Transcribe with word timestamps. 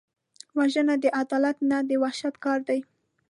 وژنه 0.57 0.95
د 1.03 1.05
عدالت 1.21 1.57
نه، 1.69 1.77
د 1.89 1.91
وحشت 2.03 2.35
کار 2.45 2.59
دی 2.67 2.79